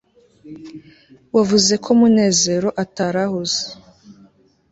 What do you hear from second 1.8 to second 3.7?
ko munezero atari ahuze